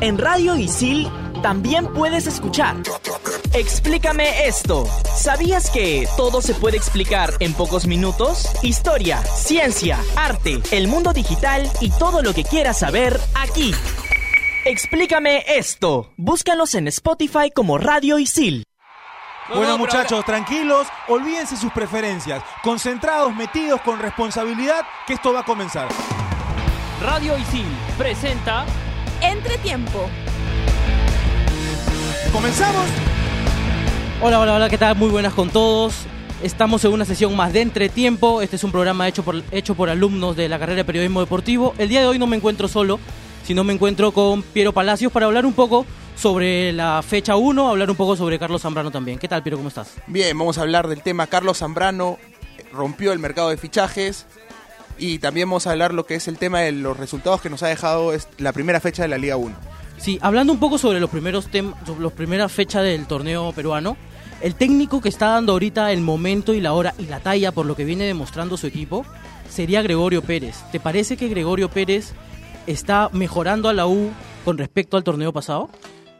[0.00, 1.10] En Radio Isil
[1.42, 2.76] también puedes escuchar.
[3.52, 4.86] Explícame esto.
[5.16, 8.48] ¿Sabías que todo se puede explicar en pocos minutos?
[8.62, 13.74] Historia, ciencia, arte, el mundo digital y todo lo que quieras saber aquí.
[14.64, 16.12] Explícame esto.
[16.16, 18.62] Búscanos en Spotify como Radio Isil.
[19.52, 25.88] Bueno muchachos, tranquilos, olvídense sus preferencias, concentrados, metidos con responsabilidad, que esto va a comenzar.
[27.02, 28.66] Radio Isil presenta
[29.20, 30.08] Entretiempo.
[32.32, 32.86] ¿Comenzamos?
[34.22, 34.96] Hola, hola, hola, ¿qué tal?
[34.96, 35.94] Muy buenas con todos.
[36.42, 38.42] Estamos en una sesión más de Entretiempo.
[38.42, 41.74] Este es un programa hecho por, hecho por alumnos de la carrera de Periodismo Deportivo.
[41.78, 43.00] El día de hoy no me encuentro solo,
[43.44, 45.84] sino me encuentro con Piero Palacios para hablar un poco
[46.16, 49.18] sobre la fecha 1, hablar un poco sobre Carlos Zambrano también.
[49.18, 49.56] ¿Qué tal, Piero?
[49.56, 49.94] ¿Cómo estás?
[50.06, 52.18] Bien, vamos a hablar del tema Carlos Zambrano
[52.72, 54.26] rompió el mercado de fichajes
[54.98, 57.62] y también vamos a hablar lo que es el tema de los resultados que nos
[57.62, 59.54] ha dejado la primera fecha de la Liga 1.
[59.98, 63.96] Sí, hablando un poco sobre los primeros temas, las primeras fechas del torneo peruano,
[64.40, 67.66] el técnico que está dando ahorita el momento y la hora y la talla por
[67.66, 69.04] lo que viene demostrando su equipo
[69.50, 70.56] sería Gregorio Pérez.
[70.70, 72.12] ¿Te parece que Gregorio Pérez
[72.66, 74.10] está mejorando a la U
[74.44, 75.68] con respecto al torneo pasado?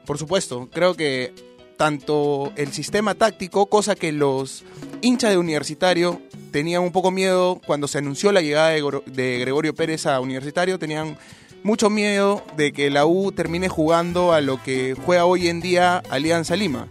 [0.06, 1.32] Por supuesto, creo que
[1.76, 4.64] tanto el sistema táctico, cosa que los
[5.00, 6.20] hinchas de Universitario
[6.58, 11.16] tenían un poco miedo cuando se anunció la llegada de, Gregorio Pérez a Universitario, tenían
[11.62, 16.02] mucho miedo de que la U termine jugando a lo que juega hoy en día
[16.10, 16.88] Alianza Lima,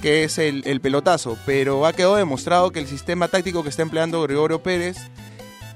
[0.00, 3.82] que es el, el pelotazo, pero ha quedado demostrado que el sistema táctico que está
[3.82, 4.98] empleando Gregorio Pérez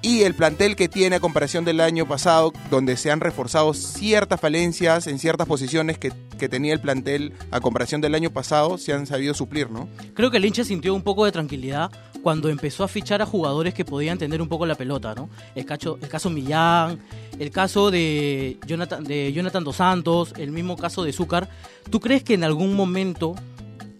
[0.02, 4.40] y el plantel que tiene a comparación del año pasado, donde se han reforzado ciertas
[4.40, 6.12] falencias en ciertas posiciones que,
[6.48, 9.88] tenía el plantel a comparación del año pasado, se han sabido suplir, ¿no?
[10.14, 11.90] Creo que el hincha sintió un poco de tranquilidad
[12.26, 15.30] cuando empezó a fichar a jugadores que podían tener un poco la pelota, ¿no?
[15.54, 16.98] El, caso, el caso Millán,
[17.38, 21.48] el caso de Jonathan, Dos Santos, el mismo caso de Zúcar.
[21.88, 23.36] ¿Tú crees que en algún momento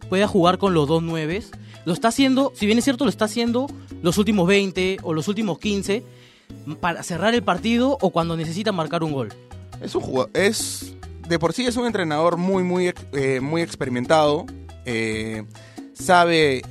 [0.08, 1.52] pueda jugar con los dos nueves?
[1.84, 3.69] Lo está haciendo, si bien es cierto, lo está haciendo
[4.03, 6.03] los últimos 20 o los últimos 15
[6.81, 9.28] para cerrar el partido o cuando necesita marcar un gol.
[9.81, 10.97] Es un jugador, es
[11.28, 14.47] de por sí es un entrenador muy muy eh, muy experimentado,
[14.84, 15.44] eh,
[15.94, 16.62] sabe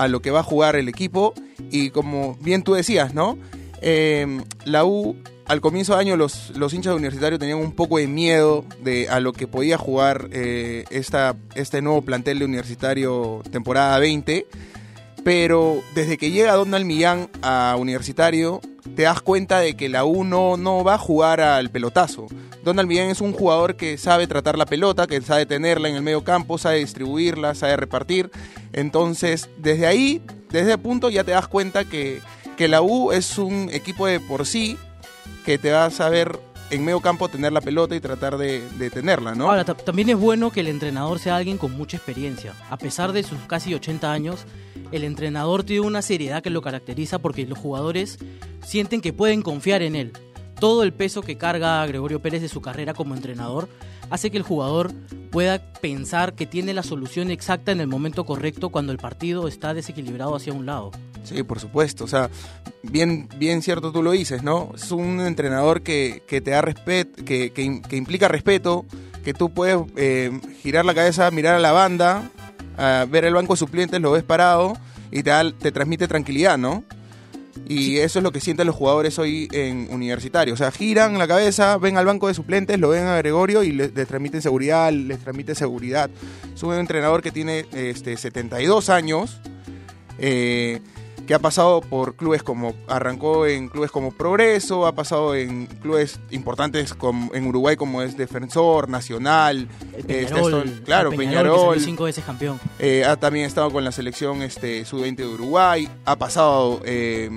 [0.00, 1.34] a, lo que va a jugar el equipo
[1.70, 3.38] y como bien tú decías, ¿no?
[3.82, 5.16] Eh, la U
[5.50, 9.18] al comienzo de año los, los hinchas universitarios tenían un poco de miedo de a
[9.18, 14.46] lo que podía jugar eh, esta, este nuevo plantel de universitario temporada 20.
[15.24, 18.60] Pero desde que llega Donald Millán a Universitario,
[18.94, 22.26] te das cuenta de que la U no, va a jugar al pelotazo.
[22.64, 26.02] Donald Millán es un jugador que sabe tratar la pelota, que sabe tenerla en el
[26.02, 28.30] medio campo, sabe distribuirla, sabe repartir.
[28.72, 32.20] Entonces, desde ahí, desde ese punto, ya te das cuenta que,
[32.56, 34.76] que la U es un equipo de por sí
[35.44, 36.38] que te va a saber
[36.70, 39.50] en medio campo tener la pelota y tratar de, tenerla, ¿no?
[39.50, 42.54] Ahora, también es bueno que el entrenador sea alguien con mucha experiencia.
[42.70, 44.44] A pesar de sus casi 80 años,
[44.92, 48.18] el entrenador tiene una seriedad que lo caracteriza porque los jugadores
[48.64, 50.12] sienten que pueden confiar en él.
[50.60, 53.68] Todo el peso que carga Gregorio Pérez de su carrera como entrenador
[54.10, 54.92] hace que el jugador
[55.30, 59.72] pueda pensar que tiene la solución exacta en el momento correcto cuando el partido está
[59.72, 60.90] desequilibrado hacia un lado.
[61.24, 62.04] Sí, por supuesto.
[62.04, 62.28] O sea,
[62.82, 64.72] bien, bien cierto tú lo dices, ¿no?
[64.74, 68.84] Es un entrenador que, te da respeto, que, que, implica respeto,
[69.24, 70.30] que tú puedes eh,
[70.62, 72.30] girar la cabeza, mirar a la banda,
[73.08, 74.74] ver el banco de suplentes, lo ves parado
[75.10, 76.84] y te, te transmite tranquilidad, ¿no?
[77.68, 80.54] Y eso es lo que sienten los jugadores hoy en universitario.
[80.54, 83.72] O sea, giran la cabeza, ven al banco de suplentes, lo ven a Gregorio y
[83.72, 86.10] les, transmiten seguridad, les transmite seguridad.
[86.54, 89.40] Es un entrenador que tiene este, 72 años.
[90.18, 90.80] Eh,
[91.30, 96.18] que ha pasado por clubes como, arrancó en clubes como Progreso, ha pasado en clubes
[96.32, 99.68] importantes como, en Uruguay como es Defensor, Nacional,
[100.08, 102.58] Peñarol, este, claro, Peñarol, cinco veces campeón.
[102.80, 107.30] Eh, ha también estado con la selección este, sub-20 de Uruguay, ha pasado eh,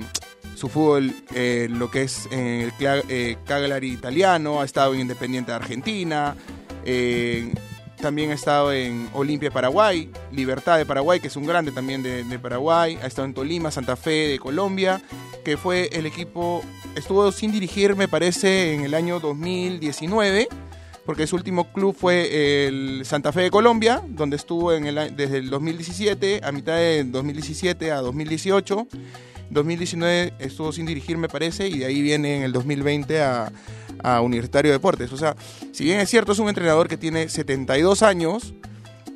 [0.56, 2.72] su fútbol eh, lo que es en
[3.08, 6.34] el Cagliari italiano, ha estado en Independiente de Argentina,
[8.04, 12.38] también ha estado en Olimpia Paraguay, Libertad de Paraguay, que es un grande también de,
[12.38, 12.98] Paraguay.
[13.02, 15.00] Ha estado en Tolima, Santa Fe de Colombia,
[15.42, 16.62] que fue el equipo,
[16.96, 20.48] estuvo sin dirigir, me parece, en el año 2019
[21.06, 25.38] porque su último club fue el Santa Fe de Colombia, donde estuvo en el, desde
[25.38, 28.86] el 2017, a mitad de 2017 a 2018.
[29.48, 33.50] 2019 estuvo sin dirigir, me parece, y de ahí viene en el 2020 a,
[34.04, 35.12] a Universitario de Deportes.
[35.12, 35.34] O sea,
[35.72, 38.54] si bien es cierto, es un entrenador que tiene 72 años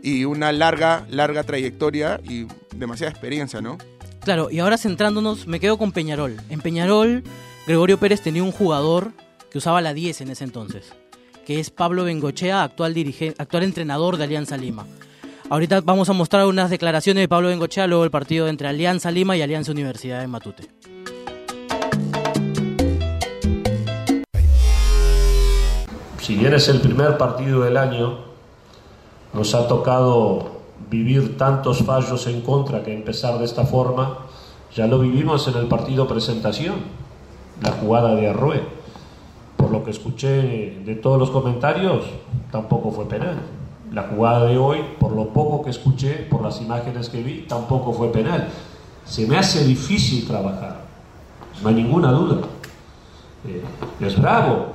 [0.02, 3.78] y una larga, larga trayectoria y demasiada experiencia, ¿no?
[4.24, 6.36] Claro, y ahora centrándonos, me quedo con Peñarol.
[6.48, 7.22] En Peñarol,
[7.66, 9.12] Gregorio Pérez tenía un jugador
[9.50, 10.92] que usaba la 10 en ese entonces,
[11.46, 12.94] que es Pablo Bengochea, actual,
[13.38, 14.86] actual entrenador de Alianza Lima.
[15.50, 19.36] Ahorita vamos a mostrar unas declaraciones de Pablo Bengochea luego del partido entre Alianza Lima
[19.36, 20.68] y Alianza Universidad de Matute.
[26.28, 28.18] Si bien es el primer partido del año,
[29.32, 30.58] nos ha tocado
[30.90, 34.26] vivir tantos fallos en contra que empezar de esta forma,
[34.76, 36.74] ya lo vivimos en el partido presentación,
[37.62, 38.60] la jugada de Arrué.
[39.56, 42.04] Por lo que escuché de todos los comentarios,
[42.52, 43.38] tampoco fue penal.
[43.90, 47.94] La jugada de hoy, por lo poco que escuché, por las imágenes que vi, tampoco
[47.94, 48.48] fue penal.
[49.06, 50.82] Se me hace difícil trabajar,
[51.62, 52.42] no hay ninguna duda.
[53.46, 53.64] Eh,
[54.00, 54.72] es bravo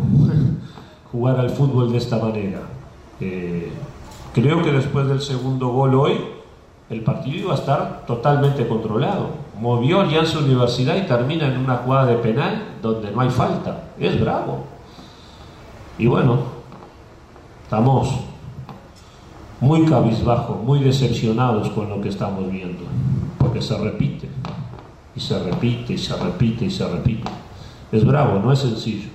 [1.13, 2.59] jugar al fútbol de esta manera.
[3.21, 3.71] Eh,
[4.33, 6.17] creo que después del segundo gol hoy,
[6.89, 9.29] el partido iba a estar totalmente controlado.
[9.59, 13.91] Movió Alianza Universidad y termina en una jugada de penal donde no hay falta.
[13.99, 14.65] Es bravo.
[15.99, 16.39] Y bueno,
[17.63, 18.09] estamos
[19.61, 22.83] muy cabizbajos, muy decepcionados con lo que estamos viendo,
[23.37, 24.27] porque se repite,
[25.15, 27.31] y se repite, y se repite, y se repite.
[27.91, 29.12] Es bravo, no es sencillo.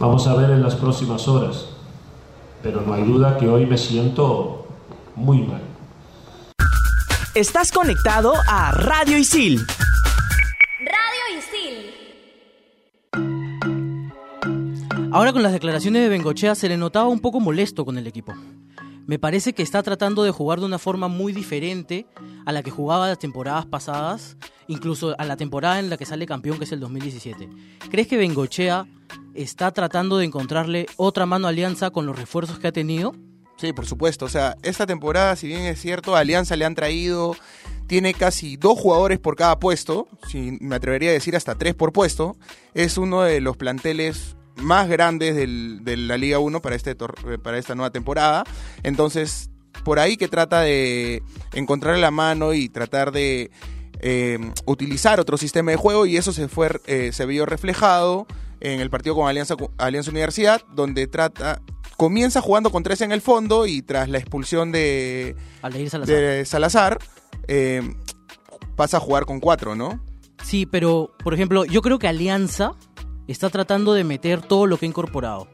[0.00, 1.66] Vamos a ver en las próximas horas,
[2.62, 4.66] pero no hay duda que hoy me siento
[5.14, 5.60] muy mal.
[7.34, 9.60] Estás conectado a Radio Isil.
[10.80, 11.92] Radio Isil.
[15.12, 18.32] Ahora con las declaraciones de Bengochea se le notaba un poco molesto con el equipo.
[19.10, 22.06] Me parece que está tratando de jugar de una forma muy diferente
[22.46, 24.36] a la que jugaba las temporadas pasadas,
[24.68, 27.48] incluso a la temporada en la que sale campeón, que es el 2017.
[27.90, 28.86] ¿Crees que Bengochea
[29.34, 33.12] está tratando de encontrarle otra mano alianza con los refuerzos que ha tenido?
[33.56, 34.26] Sí, por supuesto.
[34.26, 37.34] O sea, esta temporada, si bien es cierto, Alianza le han traído,
[37.88, 41.92] tiene casi dos jugadores por cada puesto, si me atrevería a decir hasta tres por
[41.92, 42.36] puesto.
[42.74, 46.94] Es uno de los planteles más grandes de la Liga 1 para, este
[47.42, 48.44] para esta nueva temporada.
[48.82, 49.50] Entonces,
[49.84, 51.22] por ahí que trata de
[51.52, 53.50] encontrar la mano y tratar de
[54.00, 58.26] eh, utilizar otro sistema de juego y eso se, fue, eh, se vio reflejado
[58.60, 61.60] en el partido con Alianza, Alianza Universidad, donde trata
[61.96, 66.98] comienza jugando con tres en el fondo y tras la expulsión de, Salazar, de Salazar
[67.46, 67.82] eh,
[68.74, 70.02] pasa a jugar con cuatro, ¿no?
[70.42, 72.72] Sí, pero por ejemplo, yo creo que Alianza
[73.30, 75.48] está tratando de meter todo lo que ha incorporado.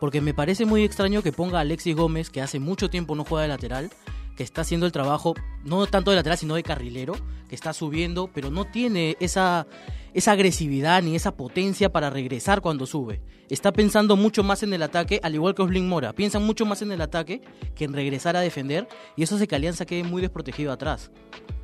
[0.00, 3.24] Porque me parece muy extraño que ponga a Alexis Gómez, que hace mucho tiempo no
[3.24, 3.90] juega de lateral,
[4.36, 5.34] que está haciendo el trabajo
[5.64, 7.14] no tanto de lateral, sino de carrilero,
[7.48, 9.66] que está subiendo, pero no tiene esa,
[10.12, 13.20] esa agresividad ni esa potencia para regresar cuando sube.
[13.48, 16.12] Está pensando mucho más en el ataque, al igual que Oslin Mora.
[16.14, 17.42] Piensa mucho más en el ataque
[17.74, 21.10] que en regresar a defender, y eso hace que Alianza quede muy desprotegido atrás.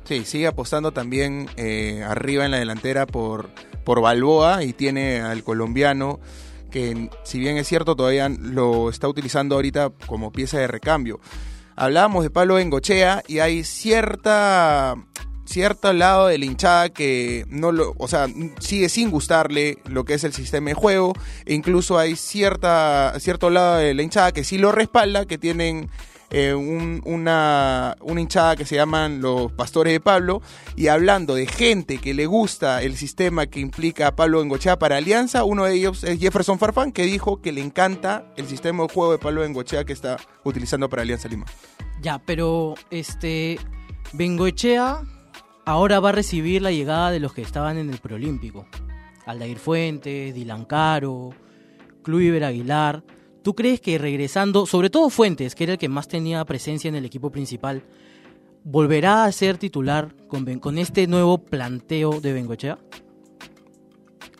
[0.03, 3.49] Sí, sigue apostando también eh, arriba en la delantera por,
[3.83, 6.19] por Balboa y tiene al colombiano
[6.71, 11.19] que si bien es cierto todavía lo está utilizando ahorita como pieza de recambio.
[11.81, 14.95] Hablábamos de Pablo Bengochea y hay cierta
[15.45, 18.27] cierto lado de la hinchada que no lo, o sea,
[18.59, 21.13] sigue sin gustarle lo que es el sistema de juego,
[21.43, 25.89] e incluso hay cierta, cierto lado de la hinchada que sí lo respalda, que tienen
[26.31, 30.41] eh, una, una hinchada que se llaman los pastores de Pablo,
[30.75, 34.97] y hablando de gente que le gusta el sistema que implica a Pablo Bengochea para
[34.97, 38.93] Alianza, uno de ellos es Jefferson Farfán, que dijo que le encanta el sistema de
[38.93, 41.45] juego de Pablo Bengochea que está utilizando para Alianza Lima.
[42.01, 43.59] Ya, pero este
[44.13, 45.03] Bengochea
[45.65, 48.65] ahora va a recibir la llegada de los que estaban en el preolímpico.
[49.25, 51.31] Aldair Fuentes, Dilan Caro,
[52.03, 53.03] Kluiber Aguilar.
[53.43, 56.95] ¿Tú crees que regresando, sobre todo Fuentes, que era el que más tenía presencia en
[56.95, 57.83] el equipo principal,
[58.63, 62.77] volverá a ser titular con, con este nuevo planteo de Bengochea?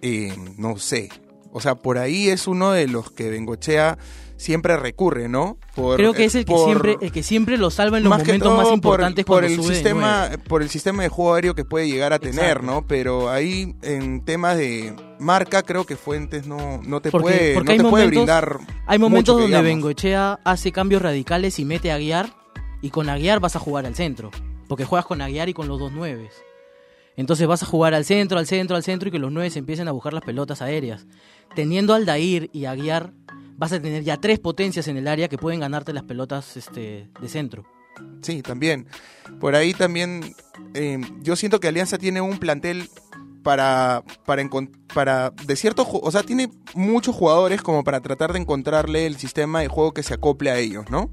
[0.01, 1.10] Eh, no sé.
[1.51, 3.98] O sea, por ahí es uno de los que Bengochea
[4.41, 5.57] siempre recurre, ¿no?
[5.95, 8.71] Creo que es el que siempre el que siempre lo salva en los momentos más
[8.71, 12.63] importantes por, el sistema por el sistema de juego aéreo que puede llegar a tener,
[12.63, 12.86] ¿no?
[12.88, 17.83] Pero ahí en temas de marca creo que Fuentes no, no te puede no te
[17.83, 22.33] puede brindar hay momentos donde Bengochea hace cambios radicales y mete a Aguiar
[22.81, 24.31] y con Aguiar vas a jugar al centro,
[24.67, 26.33] porque juegas con Aguiar y con los dos nueves.
[27.15, 29.88] Entonces vas a jugar al centro, al centro, al centro y que los nueve empiecen
[29.88, 31.05] a buscar las pelotas aéreas.
[31.55, 33.13] Teniendo al Dair y Aguiar
[33.62, 37.08] vas a tener ya tres potencias en el área que pueden ganarte las pelotas este,
[37.22, 37.63] de centro.
[38.24, 38.88] Sí, también.
[39.39, 40.34] Por ahí también
[40.74, 42.89] eh, yo siento que Alianza tiene un plantel
[43.44, 44.50] para, para,
[44.96, 49.62] para de cierto, o sea, tiene muchos jugadores como para tratar de encontrarle el sistema
[49.62, 51.12] de juego que se acople a ellos, ¿no?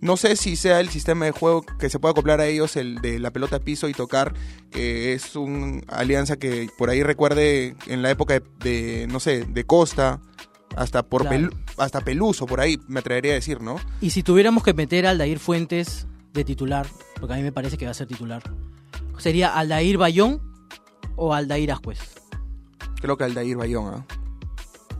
[0.00, 3.02] No sé si sea el sistema de juego que se pueda acoplar a ellos, el
[3.02, 4.32] de la pelota piso y tocar,
[4.70, 9.44] que es una alianza que por ahí recuerde en la época de, de no sé,
[9.44, 10.22] de Costa,
[10.76, 11.26] hasta por,
[11.76, 13.76] hasta Peluso por ahí, me atrevería a decir, ¿no?
[14.00, 16.86] Y si tuviéramos que meter a Aldair Fuentes de titular,
[17.20, 18.42] porque a mí me parece que va a ser titular,
[19.18, 20.40] ¿sería Aldair Bayón
[21.16, 22.00] o Aldair Ascuez?
[23.00, 24.06] Creo que Aldair Bayón, ¿ah?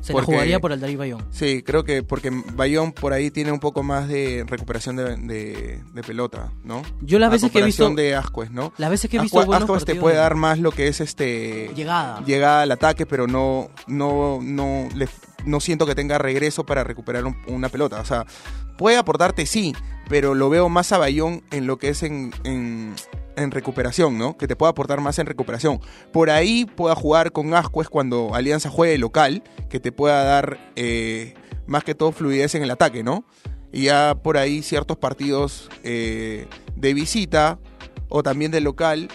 [0.05, 1.25] Se Porque- la jugaría por Aldair Bayón.
[1.31, 5.83] Sí, creo que porque Bayón por ahí tiene un poco más de recuperación de, de-
[5.95, 6.83] de pelota, ¿no?
[7.01, 8.71] Yo las veces que he visto, de Ascuez, ¿no?
[8.77, 11.71] las veces que he visto Ascuez, te puede de- dar más lo que es este
[11.75, 12.23] llegada.
[12.27, 15.09] llegada al ataque, pero no no no le-
[15.47, 17.99] no siento que tenga regreso para recuperar un- una pelota.
[18.01, 18.27] O sea,
[18.77, 19.75] puede aportarte sí,
[20.11, 22.95] pero lo veo más a Bayón en lo que es en, en,
[23.37, 24.37] en recuperación, ¿no?
[24.37, 25.81] Que te puede aportar más en recuperación.
[26.13, 31.35] Por ahí pueda jugar con Ascuez cuando Alianza juegue local, que te pueda dar eh,
[31.67, 33.25] más que todo fluidez en el ataque, ¿no?
[33.73, 37.59] Y ya por ahí ciertos partidos eh, de visita
[38.09, 39.09] o también de local,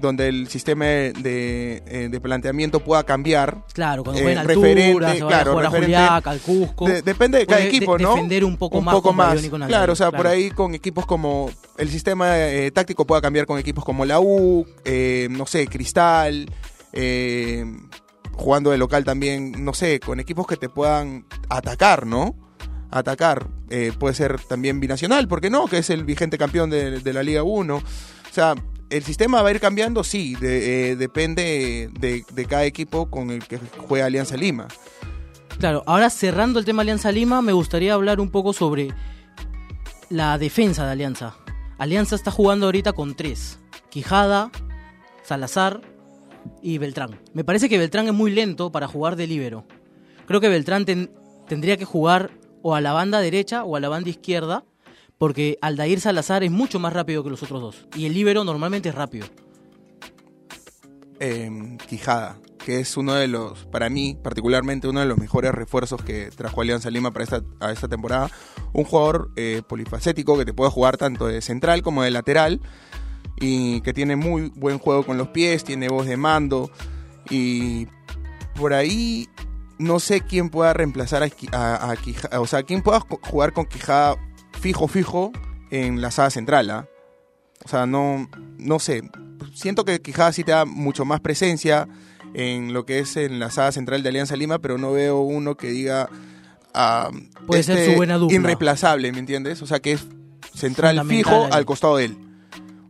[0.00, 3.64] donde el sistema de, de, eh, de planteamiento pueda cambiar.
[3.72, 6.86] Claro, cuando eh, jueguen referente, altura, se claro, a jugar a al Cusco.
[6.88, 8.14] De- depende de cada equipo, ¿no?
[8.14, 10.22] defender un poco más con Bayón y con Aldair, claro, o sea, claro.
[10.24, 14.20] por ahí con equipos como el sistema eh, táctico pueda cambiar con equipos como la
[14.20, 16.50] U, eh, no sé, Cristal,
[16.92, 17.64] eh,
[18.32, 22.34] jugando de local también, no sé, con equipos que te puedan atacar, ¿no?
[22.90, 23.48] Atacar.
[23.70, 25.66] Eh, puede ser también binacional, ¿por qué no?
[25.66, 27.76] Que es el vigente campeón de, de la Liga 1.
[27.76, 27.82] O
[28.30, 28.54] sea,
[28.92, 33.58] el sistema va a ir cambiando, sí, eh, depende de, cada equipo con el que
[33.88, 34.68] juega Alianza Lima.
[35.58, 38.88] Claro, ahora cerrando el tema Alianza Lima, me gustaría hablar un poco sobre
[40.10, 41.36] la defensa de Alianza.
[41.78, 43.58] Alianza está jugando ahorita con tres.
[43.90, 44.50] Quijada,
[45.22, 45.80] Salazar
[46.62, 47.18] y Beltrán.
[47.32, 49.64] Me parece que Beltrán es muy lento para jugar de líbero.
[50.26, 51.10] Creo que Beltrán ten-
[51.48, 52.30] tendría que jugar
[52.62, 54.64] o a la banda derecha o a la banda izquierda,
[55.22, 57.86] porque Aldair Salazar es mucho más rápido que los otros dos.
[57.94, 59.24] Y el líbero normalmente es rápido.
[61.20, 66.02] eh, Quijada, que es uno de los, para mí particularmente, uno de los mejores refuerzos
[66.02, 68.32] que trajo Alianza Lima para esta, a esta temporada.
[68.72, 72.60] Un jugador eh, polifacético que te puede jugar tanto de central como de lateral
[73.36, 76.68] y que tiene muy buen juego con los pies, tiene voz de mando
[77.30, 77.86] y
[78.56, 79.28] por ahí
[79.78, 83.66] no sé quién pueda reemplazar a, a- Quijada, o sea, quién pueda ju- jugar con
[83.66, 84.16] Quijada
[84.62, 85.32] fijo, fijo
[85.70, 86.86] en la saga central, ¿ah?
[87.64, 88.28] O sea, no,
[88.58, 89.02] no sé.
[89.54, 91.86] Siento que Quijada sí te da mucho más presencia
[92.34, 95.56] en lo que es en la saga central de Alianza Lima, pero no veo uno
[95.56, 96.08] que diga.
[96.74, 97.10] ah,
[97.46, 98.34] Puede ser su buena dupla.
[98.36, 99.60] Irreemplazable, ¿me entiendes?
[99.62, 100.06] O sea, que es
[100.54, 101.50] central fijo ahí.
[101.52, 102.16] al costado de él.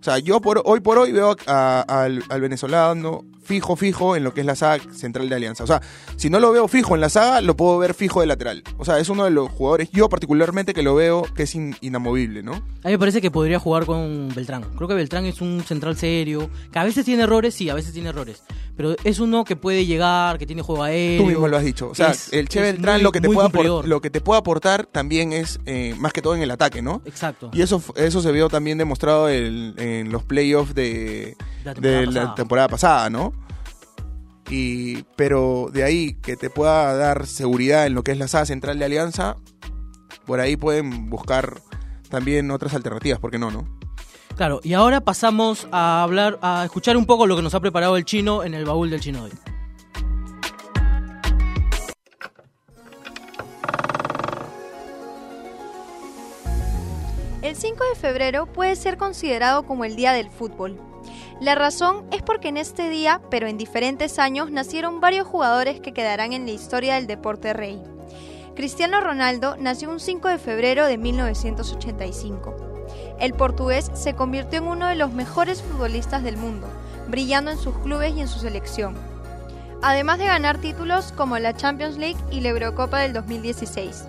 [0.01, 4.25] O sea, yo por, hoy por hoy veo a- al, al venezolano fijo, fijo en
[4.25, 5.65] lo que es la saga central de Alianza.
[5.65, 5.81] O sea,
[6.17, 8.63] si no lo veo fijo en la saga, lo puedo ver fijo de lateral.
[8.79, 11.77] O sea, es uno de los jugadores, yo particularmente, que lo veo que es in-
[11.81, 12.53] inamovible, ¿no?
[12.53, 14.65] A mí me parece que podría jugar con Beltrán.
[14.77, 17.93] Creo que Beltrán es un central serio, que a veces tiene errores, sí, a veces
[17.93, 18.43] tiene errores.
[18.77, 21.23] Pero es uno que puede llegar, que tiene juego aéreo.
[21.23, 21.91] Tú mismo lo has dicho.
[21.91, 23.89] O sea, Es- el Che Beltrán muy- lo, que te puede apor- cumplidor.
[23.89, 27.03] lo que te puede aportar también es eh, más que todo en el ataque, ¿no?
[27.05, 27.51] Exacto.
[27.53, 32.07] Y eso, eso se vio también demostrado en, en los playoffs de, La temporada de
[32.07, 33.33] la temporada pasada, ¿no?
[34.55, 38.45] Y, pero de ahí que te pueda dar seguridad en lo que es la saga
[38.45, 39.37] central de Alianza,
[40.27, 41.63] por ahí pueden buscar
[42.11, 43.65] también otras alternativas, ¿por qué no, no?
[44.37, 47.97] Claro, y ahora pasamos a hablar, a escuchar un poco lo que nos ha preparado
[47.97, 49.31] el chino en el baúl del chino hoy.
[57.41, 60.92] El 5 de febrero puede ser considerado como el Día del Fútbol.
[61.43, 65.93] La razón es porque en este día, pero en diferentes años, nacieron varios jugadores que
[65.93, 67.83] quedarán en la historia del deporte rey.
[68.55, 72.55] Cristiano Ronaldo nació un 5 de febrero de 1985.
[73.19, 76.69] El portugués se convirtió en uno de los mejores futbolistas del mundo,
[77.09, 78.95] brillando en sus clubes y en su selección.
[79.83, 84.05] Además de ganar títulos como la Champions League y la Eurocopa del 2016.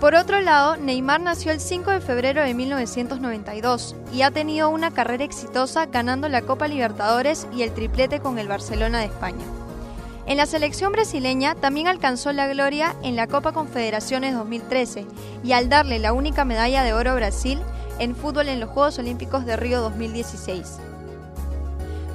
[0.00, 4.92] Por otro lado, Neymar nació el 5 de febrero de 1992 y ha tenido una
[4.92, 9.44] carrera exitosa ganando la Copa Libertadores y el triplete con el Barcelona de España.
[10.24, 15.06] En la selección brasileña también alcanzó la gloria en la Copa Confederaciones 2013
[15.44, 17.58] y al darle la única medalla de oro a Brasil
[17.98, 20.78] en fútbol en los Juegos Olímpicos de Río 2016.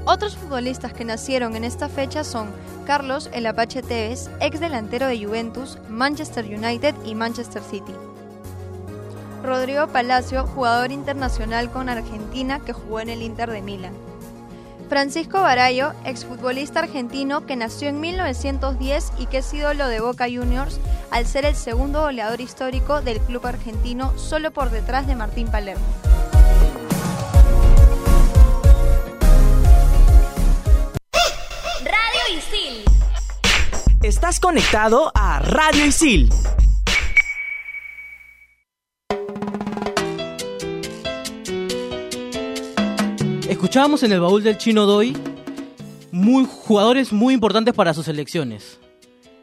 [0.08, 2.50] Otros futbolistas que nacieron en esta fecha son
[2.86, 7.94] Carlos El Apache Tevez, ex delantero de Juventus, Manchester United y Manchester City.
[9.44, 13.94] Rodrigo Palacio, jugador internacional con Argentina que jugó en el Inter de Milán.
[14.90, 20.80] Francisco Barayo, exfutbolista argentino que nació en 1910 y que es ídolo de Boca Juniors
[21.10, 25.84] al ser el segundo goleador histórico del club argentino solo por detrás de Martín Palermo.
[34.06, 36.30] Estás conectado a Radio Isil.
[43.50, 45.18] Escuchábamos en el baúl del chino Doy
[46.12, 48.80] muy, jugadores muy importantes para sus selecciones.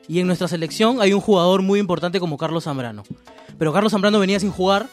[0.07, 3.03] Y en nuestra selección hay un jugador muy importante como Carlos Zambrano.
[3.59, 4.87] Pero Carlos Zambrano venía sin jugar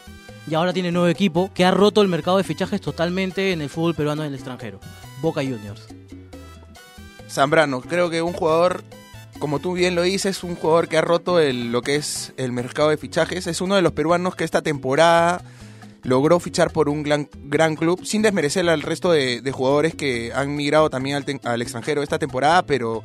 [0.49, 3.69] y ahora tiene nuevo equipo que ha roto el mercado de fichajes totalmente en el
[3.69, 4.79] fútbol peruano en el extranjero.
[5.21, 5.85] Boca Juniors.
[7.29, 8.83] Zambrano, creo que un jugador,
[9.39, 12.51] como tú bien lo dices, un jugador que ha roto el, lo que es el
[12.51, 13.47] mercado de fichajes.
[13.47, 15.41] Es uno de los peruanos que esta temporada
[16.03, 20.31] logró fichar por un gran, gran club, sin desmerecer al resto de, de jugadores que
[20.33, 23.03] han migrado también al, extranjero esta temporada, pero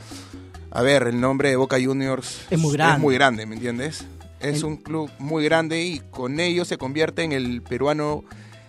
[0.70, 2.94] a ver, el nombre de Boca Juniors Es muy grande.
[2.94, 4.04] es muy grande, ¿me entiendes?
[4.40, 8.24] Es El- un club muy grande y con ello se convierte en el peruano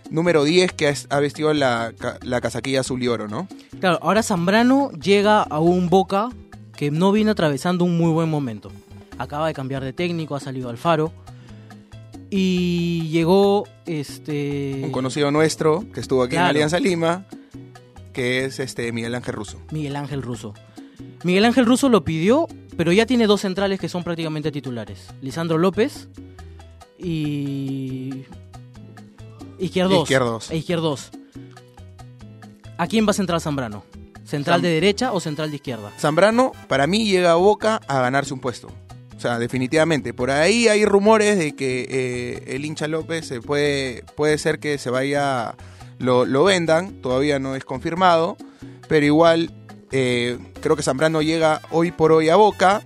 [0.09, 3.47] número 10 que ha, vestido la, la casaquilla azul y oro, ¿no?
[3.79, 6.29] Claro, ahora Zambrano llega a un Boca
[6.75, 8.71] que no viene atravesando un muy buen momento.
[9.17, 11.11] Acaba de cambiar de técnico, ha salido al faro.
[12.29, 14.81] Y llegó este.
[14.83, 16.41] Un conocido nuestro que estuvo aquí en.
[16.41, 17.25] Alianza Lima,
[18.13, 19.59] que es este Miguel Ángel Russo.
[19.71, 20.53] Miguel Ángel Russo.
[21.23, 25.07] Miguel Ángel Russo lo pidió, pero ya tiene dos centrales que son prácticamente titulares.
[25.21, 26.07] Lisandro López
[26.97, 28.25] y...
[29.57, 30.01] Izquierdos.
[30.03, 30.51] Izquierdos.
[30.51, 31.11] E Izquierdos.
[32.77, 33.83] ¿A quién va a centrar Zambrano?
[34.25, 35.91] ¿Central de derecha o central de izquierda?
[35.99, 38.67] Zambrano, para mí, llega a Boca a ganarse un puesto.
[39.15, 40.13] O sea, definitivamente.
[40.13, 44.77] Por ahí hay rumores de que eh, el hincha López se puede, puede ser que
[44.77, 45.55] se vaya,
[45.99, 48.35] lo, lo vendan, todavía no es confirmado,
[48.89, 49.53] pero igual
[49.91, 52.81] eh, creo que Zambrano llega hoy por hoy a Boca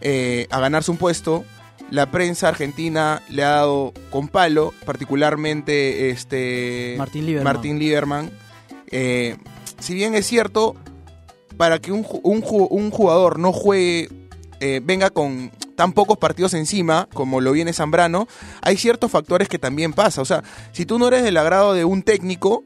[0.00, 1.44] eh, a ganarse un puesto.
[1.90, 7.54] La prensa argentina le ha dado con palo, particularmente este Martín Lieberman.
[7.54, 8.30] Martín Lieberman.
[8.90, 9.36] Eh,
[9.78, 10.74] si bien es cierto,
[11.56, 14.08] para que un, un ju- un jugador no juegue,
[14.60, 18.28] eh, venga con tan pocos partidos encima como lo viene Zambrano,
[18.62, 20.22] hay ciertos factores que también pasa.
[20.22, 22.64] O sea, si tú no eres del agrado de un técnico,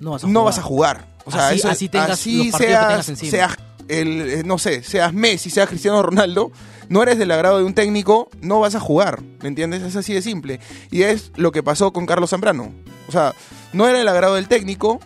[0.00, 0.44] No vas a no jugar.
[0.44, 1.06] vas a jugar.
[1.26, 3.30] O sea, Así- eso- así tengas así los partidos que seas, tengas encima.
[3.30, 3.56] seas
[3.88, 6.50] el, eh, no sé, seas Messi, seas Cristiano Ronaldo,
[6.88, 9.82] no eres del agrado de un técnico, no vas a jugar, ¿me entiendes?
[9.82, 10.60] Es así de simple.
[10.90, 12.72] Y es lo que pasó con Carlos Zambrano.
[13.08, 13.34] O sea,
[13.72, 15.00] no era el agrado del técnico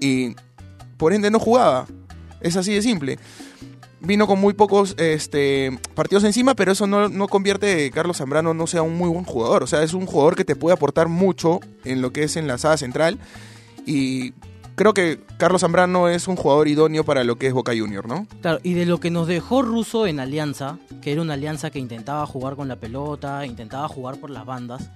[0.00, 0.34] y
[0.96, 1.86] por ende no jugaba.
[2.40, 3.18] Es así de simple.
[4.00, 8.54] Vino con muy pocos este, partidos encima, pero eso no, no convierte que Carlos Zambrano
[8.54, 9.62] no sea un muy buen jugador.
[9.62, 12.46] O sea, es un jugador que te puede aportar mucho en lo que es en
[12.46, 13.18] la saga central.
[13.84, 14.32] Y
[14.74, 18.26] creo que Carlos Zambrano es un jugador idóneo para lo que es Boca Junior, ¿no?
[18.40, 21.78] Claro, y de lo que nos dejó Russo en Alianza, que era una alianza que
[21.78, 24.90] intentaba jugar con la pelota, intentaba jugar por las bandas,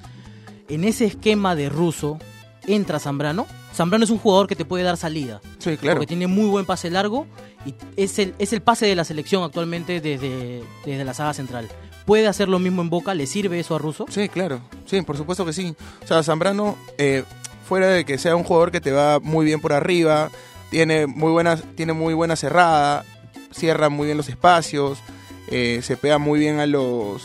[0.68, 2.18] en ese esquema de Russo
[2.66, 3.46] entra Zambrano.
[3.74, 5.96] Zambrano es un jugador que te puede dar salida, Sí, claro.
[5.96, 7.26] porque tiene muy buen pase largo
[7.66, 11.68] y es el, es el pase de la selección actualmente desde, desde la saga central.
[12.06, 14.04] Puede hacer lo mismo en Boca, le sirve eso a Russo.
[14.10, 14.60] Sí, claro.
[14.84, 15.74] Sí, por supuesto que sí.
[16.02, 17.24] O sea, Zambrano, eh,
[17.66, 20.30] fuera de que sea un jugador que te va muy bien por arriba,
[20.70, 23.04] tiene muy buena, tiene muy buena cerrada,
[23.50, 24.98] cierra muy bien los espacios,
[25.48, 27.22] eh, se pega muy bien a los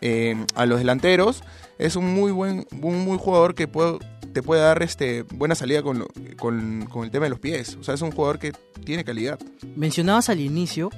[0.00, 1.42] eh, a los delanteros.
[1.78, 3.98] Es un muy buen, un muy jugador que puede,
[4.38, 6.06] te puede dar este buena salida con, lo-
[6.38, 7.76] con, con el tema de los pies.
[7.80, 8.52] O sea, es un jugador que
[8.84, 9.36] tiene calidad.
[9.74, 10.90] Mencionabas al inicio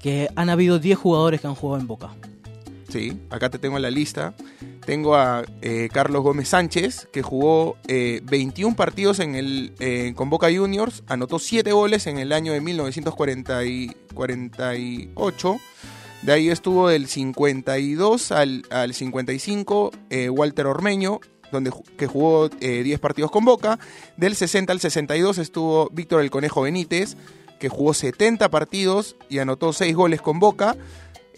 [0.00, 2.10] que han habido 10 jugadores que han jugado en Boca.
[2.88, 4.32] Sí, acá te tengo en la lista.
[4.86, 10.30] Tengo a eh, Carlos Gómez Sánchez, que jugó eh, 21 partidos en el, eh, con
[10.30, 15.56] Boca Juniors, anotó 7 goles en el año de 1948.
[16.22, 21.20] De ahí estuvo del 52 al, al 55 eh, Walter Ormeño,
[21.52, 23.78] donde, que jugó eh, 10 partidos con Boca.
[24.16, 27.16] Del 60 al 62 estuvo Víctor el Conejo Benítez,
[27.58, 30.76] que jugó 70 partidos y anotó 6 goles con Boca.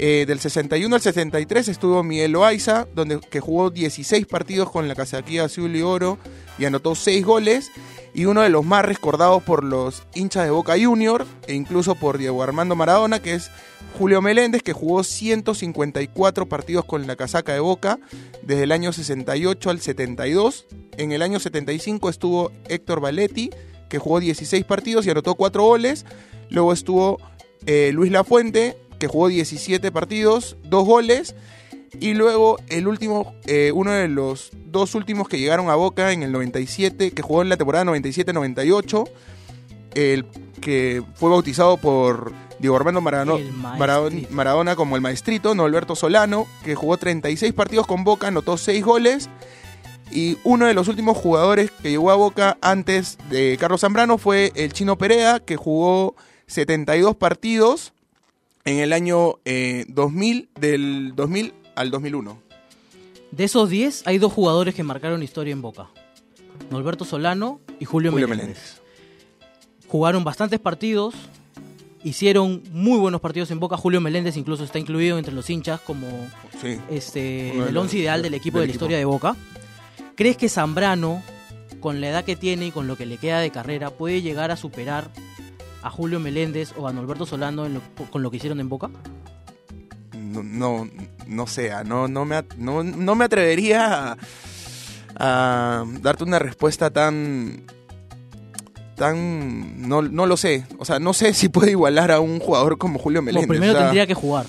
[0.01, 4.95] Eh, del 61 al 63 estuvo Miguel Loaiza, donde, que jugó 16 partidos con la
[4.95, 6.19] casaquilla azul y oro
[6.57, 7.71] y anotó 6 goles.
[8.19, 12.19] Y uno de los más recordados por los hinchas de Boca Junior e incluso por
[12.19, 13.49] Diego Armando Maradona, que es
[13.97, 18.01] Julio Meléndez, que jugó 154 partidos con la casaca de Boca
[18.43, 20.67] desde el año 68 al 72.
[20.97, 23.51] En el año 75 estuvo Héctor Valetti,
[23.89, 26.05] que jugó 16 partidos y anotó 4 goles.
[26.51, 27.21] Luego estuvo
[27.67, 31.37] eh, Luis Lafuente, que jugó 17 partidos, 2 goles.
[32.01, 36.23] Y luego el último, eh, uno de los dos últimos que llegaron a Boca en
[36.23, 39.09] el 97, que jugó en la temporada 97-98,
[39.95, 40.27] el
[40.61, 43.45] que fue bautizado por Diego Armando Maradona.
[44.31, 48.85] Maradona como el maestrito, no Alberto Solano, que jugó 36 partidos con Boca, anotó 6
[48.85, 49.31] goles.
[50.11, 54.53] Y uno de los últimos jugadores que llegó a Boca antes de Carlos Zambrano fue
[54.55, 57.93] el Chino Perea, que jugó 72 partidos
[58.65, 62.39] en el año eh, 2000, del 2000 al 2001.
[63.31, 65.89] De esos 10, hay dos jugadores que marcaron historia en Boca.
[66.71, 68.57] Norberto Solano y Julio, Julio Meléndez.
[68.57, 68.83] Meléndez.
[69.89, 71.15] Jugaron bastantes partidos,
[72.05, 73.77] hicieron muy buenos partidos en Boca.
[73.77, 76.07] Julio Meléndez incluso está incluido entre los hinchas como
[76.61, 76.79] Sí.
[76.91, 78.85] este, el once ideal del equipo del de la equipo.
[78.85, 79.37] historia de Boca.
[80.15, 81.23] ¿Crees que Zambrano,
[81.81, 84.51] con la edad que tiene y con lo que le queda de carrera, puede llegar
[84.51, 85.11] a superar
[85.83, 88.91] a Julio Meléndez o a Norberto Solano en lo- con lo que hicieron en Boca?
[90.15, 90.89] No, no,
[91.29, 94.17] no sé, ah, no, no, me, no, no me atrevería a,
[95.17, 97.63] a darte una respuesta tan...
[98.97, 100.65] tan no, no lo sé.
[100.79, 103.49] O sea, no sé si puede igualar a un jugador como Julio Bueno, Meléndez.
[103.59, 104.47] primero o sea, tendría que jugar.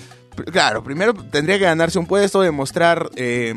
[0.52, 3.54] Claro, primero tendría que ganarse un puesto, demostrar eh,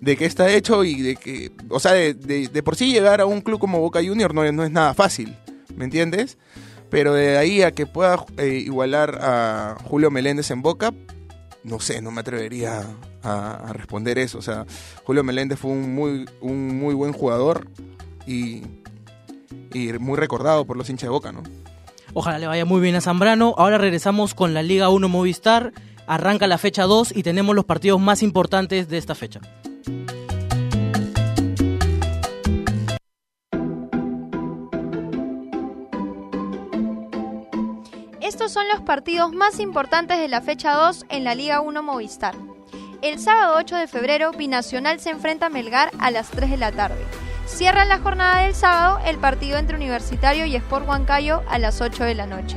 [0.00, 3.20] de qué está hecho y de que, o sea, de, de- de por sí llegar
[3.20, 5.36] a un club como Boca Junior no, es- no es nada fácil,
[5.76, 6.38] ¿me entiendes?
[6.90, 10.92] Pero de ahí a que pueda eh, igualar a Julio Meléndez en Boca,
[11.64, 12.84] no sé, no me atrevería
[13.22, 14.38] a, responder eso.
[14.38, 14.66] O sea,
[15.04, 17.66] Julio Meléndez fue un muy, un muy buen jugador
[18.26, 18.62] y,
[19.72, 21.42] y muy recordado por los hinchas de Boca, ¿no?
[22.12, 23.54] Ojalá le vaya muy bien a Zambrano.
[23.58, 25.72] Ahora regresamos con la Liga 1 Movistar.
[26.06, 29.40] Arranca la fecha 2 y tenemos los partidos más importantes de esta fecha.
[38.34, 42.34] Estos son los partidos más importantes de la fecha 2 en la Liga 1 Movistar.
[43.00, 46.72] El sábado 8 de febrero, Binacional se enfrenta a Melgar a las 3 de la
[46.72, 47.00] tarde.
[47.46, 52.02] Cierra la jornada del sábado el partido entre Universitario y Sport Huancayo a las 8
[52.02, 52.56] de la noche.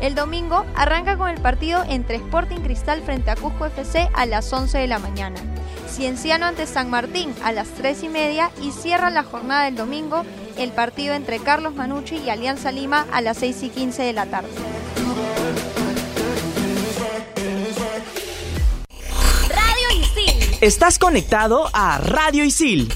[0.00, 4.52] El domingo arranca con el partido entre Sporting Cristal frente a Cusco FC a las
[4.52, 5.36] 11 de la mañana.
[5.90, 10.24] Cienciano ante San Martín a las 3 y media y cierra la jornada del domingo
[10.56, 14.26] el partido entre Carlos Manucci y Alianza Lima a las 6 y 15 de la
[14.26, 14.48] tarde.
[19.48, 20.56] Radio Isil.
[20.60, 22.92] Estás conectado a Radio Isil.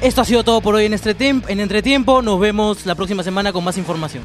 [0.00, 2.22] Esto ha sido todo por hoy en, Estretem- en Entretiempo.
[2.22, 4.24] Nos vemos la próxima semana con más información.